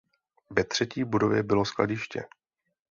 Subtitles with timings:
[0.51, 2.23] Ve třetí budově bylo skladiště.